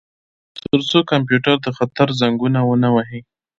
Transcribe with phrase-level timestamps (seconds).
[0.63, 3.19] ترڅو کمپیوټر د خطر زنګونه ونه وهي